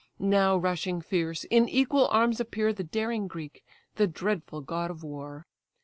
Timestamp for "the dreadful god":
3.97-4.89